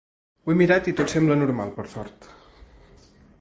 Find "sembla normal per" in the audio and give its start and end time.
1.13-1.87